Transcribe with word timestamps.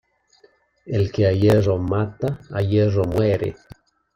El 0.97 1.11
que 1.11 1.27
a 1.27 1.31
hierro 1.31 1.77
mata 1.91 2.35
a 2.49 2.63
hierro 2.71 3.03
muere. 3.05 3.55